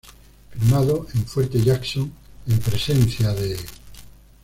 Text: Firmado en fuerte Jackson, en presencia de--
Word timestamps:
Firmado 0.49 1.05
en 1.13 1.27
fuerte 1.27 1.61
Jackson, 1.61 2.11
en 2.47 2.57
presencia 2.57 3.33
de-- 3.35 3.59